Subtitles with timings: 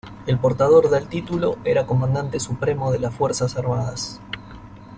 [0.25, 4.19] El portador del título era comandante supremo de las fuerzas armadas.